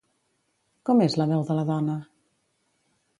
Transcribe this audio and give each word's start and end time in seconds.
Com 0.89 1.03
és 1.07 1.17
la 1.21 1.27
veu 1.33 1.45
de 1.49 1.57
la 1.59 1.65
dona? 1.67 1.99